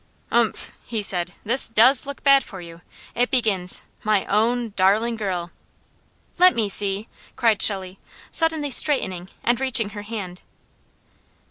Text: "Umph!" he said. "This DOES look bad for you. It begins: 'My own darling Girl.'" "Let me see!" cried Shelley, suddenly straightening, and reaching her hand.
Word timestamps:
"Umph!" 0.31 0.71
he 0.83 1.03
said. 1.03 1.33
"This 1.45 1.67
DOES 1.67 2.07
look 2.07 2.23
bad 2.23 2.43
for 2.43 2.59
you. 2.59 2.81
It 3.13 3.29
begins: 3.29 3.83
'My 4.03 4.25
own 4.25 4.73
darling 4.75 5.15
Girl.'" 5.15 5.51
"Let 6.39 6.55
me 6.55 6.69
see!" 6.69 7.07
cried 7.35 7.61
Shelley, 7.61 7.99
suddenly 8.31 8.71
straightening, 8.71 9.29
and 9.43 9.61
reaching 9.61 9.89
her 9.91 10.01
hand. 10.01 10.41